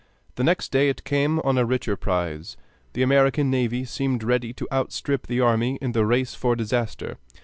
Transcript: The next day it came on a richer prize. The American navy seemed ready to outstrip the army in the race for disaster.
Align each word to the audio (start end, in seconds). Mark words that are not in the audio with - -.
The 0.33 0.43
next 0.43 0.71
day 0.71 0.89
it 0.89 1.03
came 1.03 1.37
on 1.41 1.59
a 1.59 1.63
richer 1.63 1.95
prize. 1.95 2.57
The 2.93 3.03
American 3.03 3.51
navy 3.51 3.85
seemed 3.85 4.23
ready 4.23 4.51
to 4.53 4.67
outstrip 4.73 5.27
the 5.27 5.41
army 5.41 5.77
in 5.79 5.91
the 5.91 6.07
race 6.07 6.33
for 6.33 6.55
disaster. 6.55 7.17